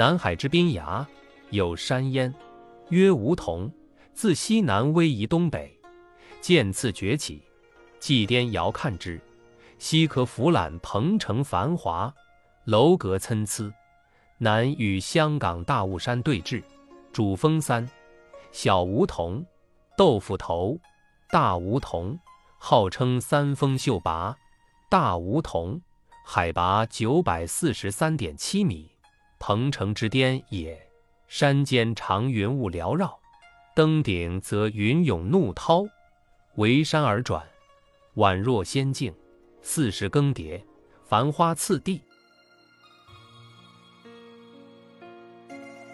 [0.00, 1.06] 南海之滨崖
[1.50, 2.34] 有山焉，
[2.88, 3.70] 曰梧桐，
[4.14, 5.78] 自西南逶夷东北，
[6.40, 7.42] 渐次崛起。
[7.98, 9.20] 祭颠遥看之，
[9.76, 12.10] 西可俯览鹏城繁华，
[12.64, 13.70] 楼阁参差。
[14.38, 16.64] 南与香港大雾山对峙，
[17.12, 17.86] 主峰三，
[18.52, 19.44] 小梧桐、
[19.98, 20.80] 豆腐头、
[21.28, 22.18] 大梧桐，
[22.56, 24.34] 号称三峰秀拔。
[24.88, 25.78] 大梧桐
[26.24, 28.90] 海拔九百四十三点七米，
[29.40, 30.78] 鹏城之巅也。
[31.26, 33.18] 山间常云雾缭绕，
[33.74, 35.84] 登顶则云涌怒涛，
[36.56, 37.44] 围山而转，
[38.16, 39.14] 宛若仙境，
[39.62, 40.62] 四时更迭，
[41.04, 42.02] 繁花次第。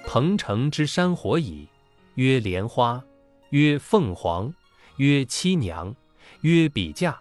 [0.06, 1.68] 鹏城之山火矣，
[2.14, 3.04] 曰莲花，
[3.50, 4.52] 曰凤凰，
[4.96, 5.94] 曰七娘，
[6.40, 7.20] 曰比架，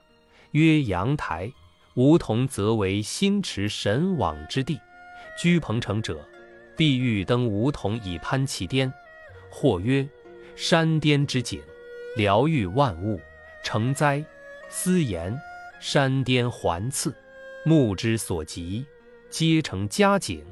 [0.51, 1.51] 曰阳台。
[1.95, 4.79] 梧桐则为心驰神往之地。
[5.37, 6.27] 居鹏城者，
[6.75, 8.91] 必欲登梧桐以攀其巅。
[9.49, 10.07] 或曰：
[10.55, 11.61] 山巅之景，
[12.15, 13.19] 疗愈万物，
[13.63, 14.23] 成灾！
[14.67, 15.39] 斯言
[15.79, 17.15] 山巅环次，
[17.63, 18.85] 目之所及，
[19.29, 20.43] 皆成佳景，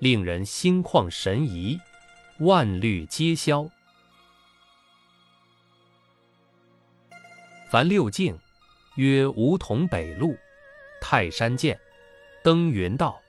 [0.00, 1.78] 令人心旷神怡，
[2.40, 3.68] 万虑皆消。
[7.70, 8.36] 凡六境，
[8.96, 10.36] 曰梧桐北路。
[11.00, 11.78] 泰山涧、
[12.42, 13.21] 登云道、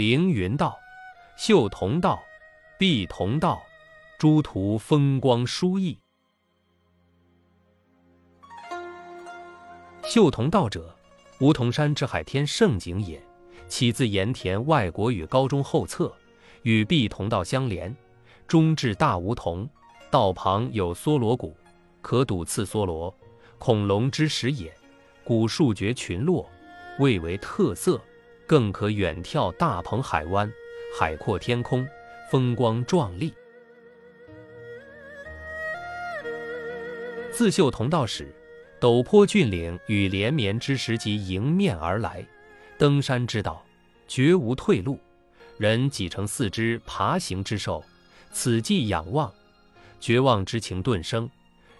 [0.00, 0.80] 凌云道、
[1.36, 2.18] 秀同道、
[2.78, 3.62] 碧同道，
[4.18, 5.98] 诸途风光殊异。
[10.02, 10.96] 秀同道者，
[11.40, 13.22] 梧桐山之海天胜景也。
[13.68, 16.10] 起自盐田外国语高中后侧，
[16.62, 17.94] 与碧同道相连，
[18.48, 19.68] 中至大梧桐。
[20.10, 21.54] 道旁有梭罗谷，
[22.00, 23.14] 可睹次梭罗，
[23.58, 24.74] 恐龙之始也。
[25.22, 26.48] 古树蕨群落。
[26.98, 28.00] 蔚为特色，
[28.50, 30.52] 更可远眺大鹏海湾，
[30.98, 31.86] 海阔天空，
[32.32, 33.32] 风光壮丽。
[37.30, 38.34] 自秀同道始，
[38.80, 42.26] 陡坡峻岭与连绵之石级迎面而来，
[42.76, 43.64] 登山之道
[44.08, 44.98] 绝无退路，
[45.56, 47.84] 人几成四肢爬行之兽，
[48.32, 49.32] 此际仰望，
[50.00, 51.30] 绝望之情顿生。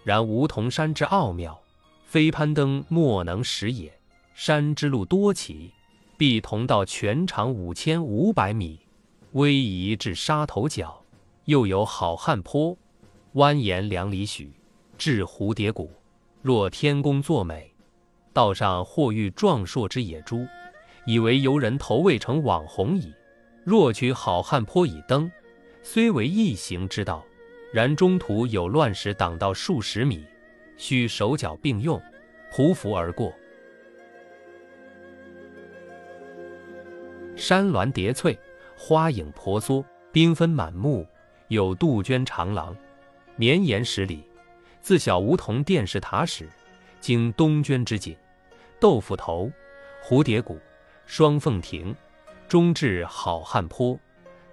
[0.05, 1.61] 然梧桐山之奥妙，
[2.05, 3.91] 非攀登莫能识也。
[4.33, 5.73] 山之路多奇，
[6.21, 8.79] 必同道全长五千五百米，
[9.33, 11.03] 逶迤至沙头角，
[11.45, 12.77] 又有好汉坡，
[13.33, 14.53] 蜿蜒两里许，
[14.99, 15.89] 至蝴蝶谷，
[16.43, 17.73] 若天公作美。
[18.33, 20.45] 道上或遇壮硕之野猪，
[21.07, 23.11] 以为游人投喂成网红矣。
[23.63, 25.27] 若取好汉坡以登，
[25.81, 27.25] 虽为易行之道，
[27.73, 30.23] 然中途有乱石挡道数十米，
[30.77, 31.99] 需手脚并用，
[32.53, 33.33] 匍匐而过。
[37.41, 38.37] 山峦叠翠，
[38.77, 41.07] 花影婆娑，缤纷满目。
[41.47, 42.77] 有杜鹃长廊，
[43.35, 44.23] 绵延十里。
[44.79, 46.47] 自小梧桐电视塔始，
[46.99, 48.15] 经东鹃之井、
[48.79, 49.51] 豆腐头、
[50.03, 50.59] 蝴蝶谷、
[51.07, 51.95] 双凤亭，
[52.47, 53.99] 终至好汉坡，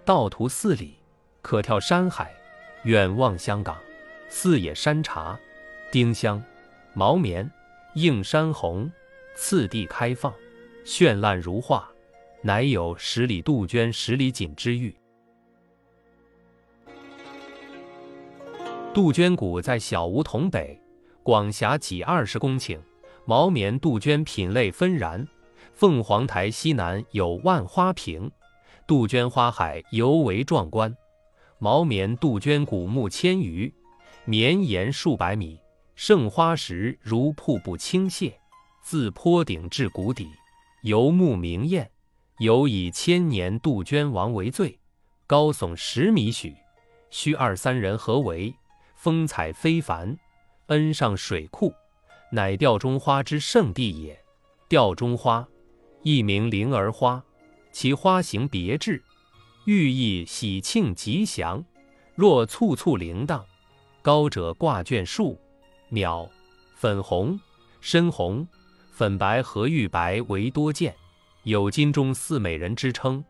[0.07, 0.97] 道途四里，
[1.43, 2.35] 可眺山海，
[2.85, 3.77] 远望香港。
[4.31, 5.39] 四野山茶、
[5.93, 6.43] 丁香、
[6.95, 7.49] 毛棉、
[7.97, 8.91] 映山红，
[9.37, 10.33] 次第开放，
[10.87, 11.87] 绚烂如画。
[12.49, 14.97] 乃有十里杜鹃十里锦之誉。
[18.95, 20.81] 杜鹃谷在小梧桐北，
[21.23, 22.81] 广辖几二十公顷。
[23.27, 25.29] 毛棉杜鹃品类纷然。
[25.75, 28.31] 凤凰台西南有万花坪，
[28.87, 30.97] 杜鹃花海尤为壮观。
[31.59, 33.71] 毛棉杜鹃古木千余，
[34.25, 35.61] 绵延数百米，
[35.95, 38.33] 盛花时如瀑布倾泻，
[38.83, 40.31] 自坡顶至谷底，
[40.81, 41.91] 游目明艳。
[42.39, 44.79] 有以千年杜鹃王为最，
[45.27, 46.55] 高耸十米许，
[47.11, 48.55] 需二三人合围，
[48.95, 50.17] 风采非凡。
[50.67, 51.75] 恩上水库，
[52.31, 54.17] 乃吊钟花之圣地也。
[54.69, 55.49] 吊钟花，
[56.03, 57.25] 亦名灵儿花，
[57.73, 59.03] 其花形别致，
[59.65, 61.65] 寓意喜庆吉祥。
[62.15, 63.43] 若簇簇铃铛，
[64.01, 65.41] 高者挂卷数，
[65.91, 66.29] 渺，
[66.77, 67.41] 粉红、
[67.81, 68.47] 深红、
[68.93, 70.95] 粉白和玉白为多见。
[71.49, 73.25] 有金钟四美人之称。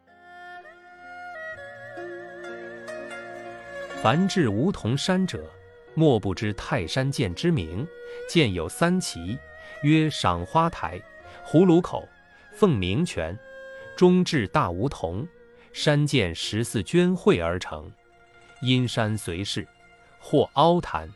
[4.03, 5.49] 凡至梧桐山者，
[5.95, 7.87] 莫不知泰山涧之名。
[8.29, 9.39] 涧有三奇，
[9.85, 11.01] 曰赏花台、
[11.47, 12.09] 葫芦口、
[12.57, 13.39] 凤鸣泉。
[13.97, 15.25] 中至大梧桐，
[15.73, 17.89] 山涧十四涓汇而成。
[18.63, 19.65] 因山随势，
[20.19, 21.09] 或凹潭，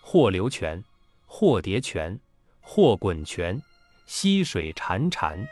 [0.00, 0.82] 或流泉，
[1.26, 2.18] 或叠泉，
[2.62, 3.62] 或滚泉，
[4.06, 5.46] 溪水潺潺。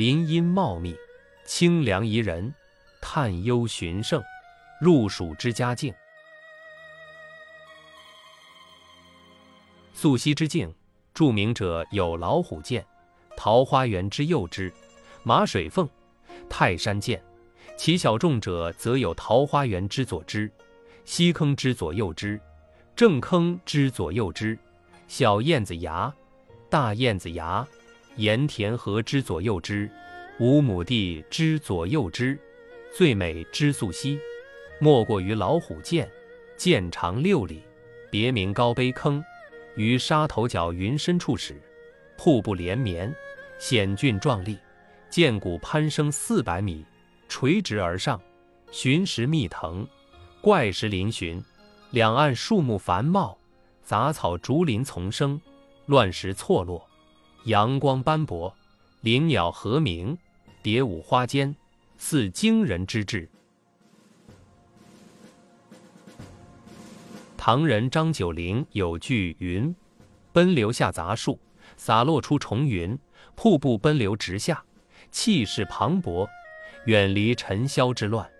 [0.00, 0.96] 林荫茂密，
[1.44, 2.54] 清凉宜人，
[3.02, 4.22] 探幽寻胜，
[4.80, 5.92] 入蜀之嘉境。
[9.92, 10.74] 溯溪之境，
[11.12, 12.82] 著名者有老虎涧、
[13.36, 14.72] 桃花源之右之、
[15.22, 15.86] 马水凤、
[16.48, 17.20] 泰山涧；
[17.76, 20.50] 其小众者，则有桃花源之左之、
[21.04, 22.40] 西坑之左右之、
[22.96, 24.58] 正坑之左右之、
[25.08, 26.10] 小燕子崖、
[26.70, 27.68] 大燕子崖、
[28.20, 29.90] 盐田河之左右之、
[30.38, 32.38] 五亩地之左右之。
[32.94, 34.18] 最美之溯溪，
[34.78, 36.06] 莫过于老虎涧，
[36.58, 37.62] 涧长六里，
[38.10, 39.24] 别名高碑坑。
[39.74, 41.54] 于沙头角云深处始，
[42.18, 43.10] 瀑布连绵，
[43.58, 44.58] 险峻壮丽，
[45.08, 46.84] 涧谷攀升四百米，
[47.26, 48.20] 垂直而上，
[48.70, 49.86] 寻石密藤，
[50.42, 51.42] 怪石嶙峋，
[51.92, 53.38] 两岸树木繁茂，
[53.82, 55.40] 杂草竹林丛生，
[55.86, 56.89] 乱石错落，
[57.44, 58.54] 阳光斑驳，
[59.00, 60.16] 林鸟和鸣，
[60.62, 61.54] 蝶舞花间，
[61.96, 63.28] 似惊人之至。
[67.38, 69.74] 唐人张九龄有句云
[70.32, 71.38] ：“奔流下杂树，
[71.78, 72.98] 洒落出重云。
[73.34, 74.62] 瀑布奔流直下，
[75.10, 76.28] 气势磅礴，
[76.84, 78.30] 远离尘嚣之乱，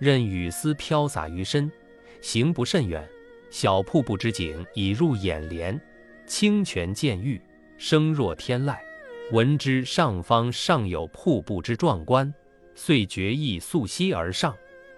[0.00, 1.70] 任雨丝飘洒于身，
[2.20, 3.08] 行不甚远，
[3.52, 5.80] 小瀑布之景已入眼帘，
[6.26, 7.40] 清泉见玉，
[7.78, 8.76] 声若天籁。
[9.30, 12.32] 闻之上方尚有瀑布之壮观，
[12.74, 14.54] 遂决意溯溪而上，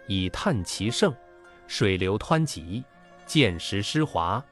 [0.07, 1.15] 以探其胜。
[1.69, 2.83] 水流湍急。”
[3.27, 4.45] 涧石湿滑，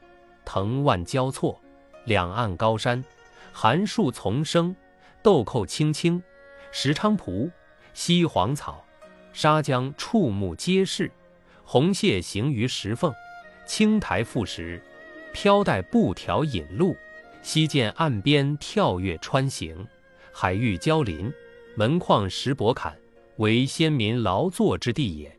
[0.45, 1.61] 藤蔓交错，
[2.05, 3.05] 两岸高山，
[3.53, 4.77] 寒树丛生，
[5.21, 6.23] 豆蔻青青，
[6.71, 7.51] 石菖蒲、
[7.93, 8.85] 西黄草、
[9.33, 11.11] 沙姜触目皆是。
[11.65, 13.13] 红蟹行于石缝，
[13.67, 14.81] 青苔覆石，
[15.33, 16.97] 飘带布条引路。
[17.43, 19.87] 溪涧岸边跳跃穿行，
[20.33, 21.33] 海域交邻，
[21.77, 22.97] 门框石柏坎，
[23.37, 25.35] 为先民劳作之地也。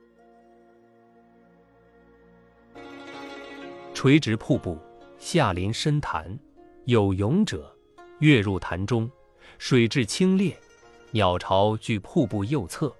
[3.93, 4.77] 垂直瀑布，
[5.17, 6.39] 下临深潭，
[6.85, 7.75] 有泳者
[8.19, 9.09] 跃入潭中，
[9.57, 10.55] 水质清冽。
[11.11, 12.95] 鸟巢居瀑布右侧，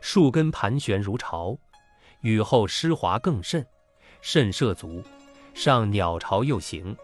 [0.00, 1.56] 树根盘旋如巢。
[2.22, 3.64] 雨后湿滑更甚，
[4.20, 5.02] 甚涉足。
[5.52, 6.96] 上鸟巢右行，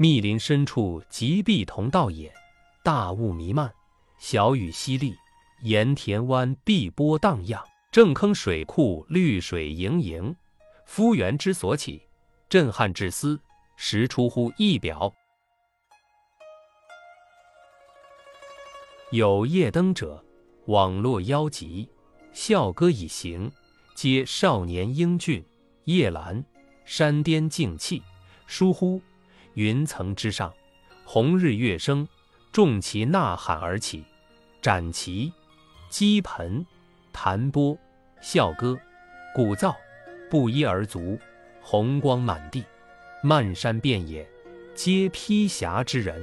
[0.00, 2.32] 密林深处即碧同道也。
[2.82, 3.70] 大雾弥漫，
[4.18, 5.14] 小雨淅沥，
[5.60, 7.62] 盐田湾碧波荡漾，
[7.92, 10.34] 正坑水库绿水盈盈，
[10.86, 12.00] 夫源之所起。
[12.48, 13.38] 震撼至斯，
[13.76, 15.12] 实出乎意表。
[19.10, 20.24] 有夜登者，
[20.64, 21.86] 网络邀集，
[22.32, 23.52] 笑歌以行，
[23.94, 25.44] 皆少年英俊。
[25.84, 26.42] 夜阑，
[26.86, 28.02] 山巅静气，
[28.46, 28.98] 疏忽
[29.54, 30.52] 云层之上，
[31.04, 32.06] 红日月升，
[32.52, 34.04] 众旗呐喊而起，
[34.62, 35.32] 展旗、
[35.88, 36.64] 击盆、
[37.12, 37.76] 弹拨、
[38.20, 38.78] 笑歌、
[39.34, 39.74] 鼓噪，
[40.30, 41.18] 不一而足。
[41.62, 42.64] 红光满地，
[43.22, 44.26] 漫山遍野，
[44.74, 46.20] 皆披霞之人。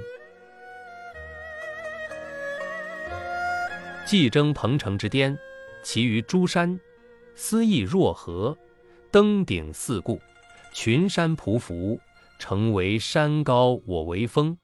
[4.03, 5.38] 既征彭城之巅，
[5.83, 6.79] 其余诸山，
[7.35, 8.57] 思意若何？
[9.12, 10.19] 登顶四顾，
[10.74, 12.00] 群山匍匐，
[12.39, 14.57] 成为山高我为峰。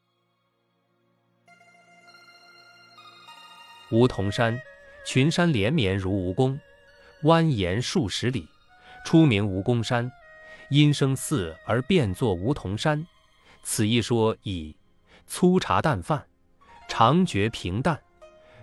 [3.91, 4.59] 梧桐山，
[5.05, 6.59] 群山连绵如蜈蚣，
[7.23, 8.47] 蜿蜒数十里，
[9.05, 10.11] 出名蜈蚣山。
[10.69, 13.05] 因生似而变作梧桐山，
[13.61, 14.75] 此一说以
[15.27, 16.25] 粗茶淡饭，
[16.87, 18.01] 常觉平淡。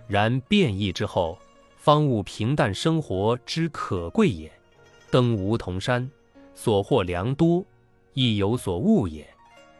[0.07, 1.39] 然变异之后，
[1.77, 4.51] 方悟平淡生活之可贵也。
[5.09, 6.09] 登梧桐山，
[6.53, 7.65] 所获良多，
[8.13, 9.27] 亦有所悟也。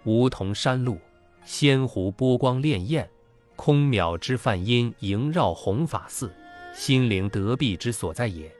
[0.03, 0.97] 梧桐山路，
[1.45, 3.07] 仙湖波光潋滟，
[3.55, 6.31] 空渺之梵音萦绕弘法寺，
[6.73, 8.51] 心灵得蔽之所在也。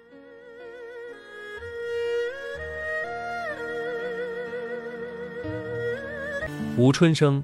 [6.78, 7.44] 吴春生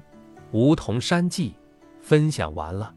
[0.52, 1.50] 梧桐山记》
[2.00, 2.94] 分享完了。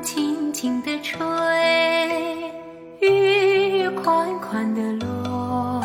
[0.00, 1.18] 风轻轻的吹，
[3.00, 5.84] 雨款款的落，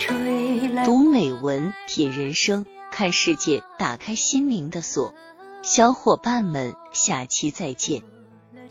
[0.00, 0.84] 吹来。
[0.84, 5.14] 读美文，品人生，看世界，打开心灵的锁。
[5.62, 8.02] 小伙伴们，下期再见。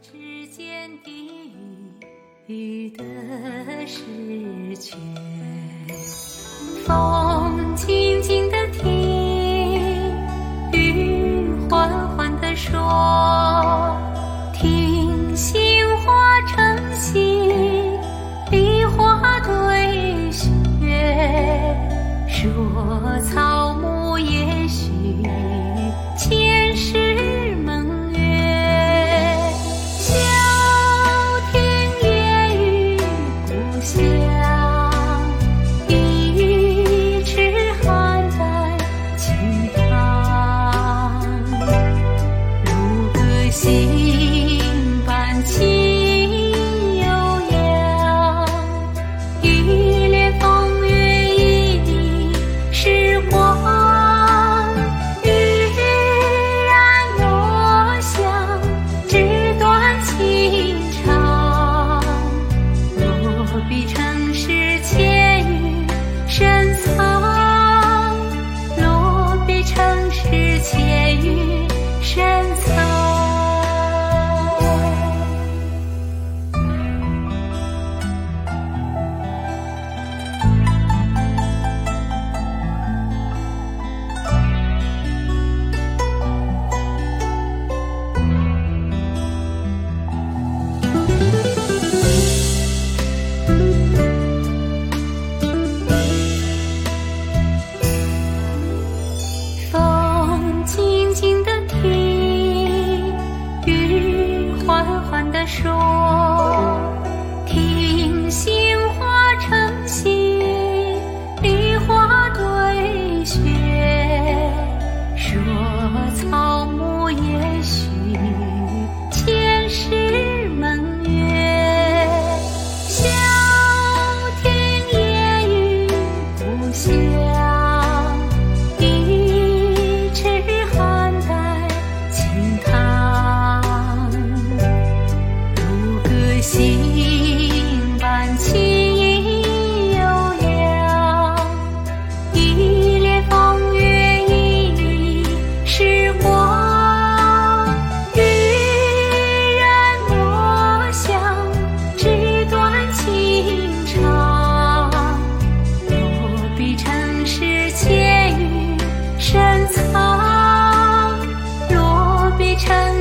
[0.02, 0.92] 指尖
[2.92, 5.00] 的诗卷，
[6.86, 8.93] 风轻轻的听，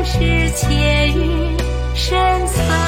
[0.04, 0.52] 千
[1.14, 1.56] 与
[1.94, 2.81] 深藏。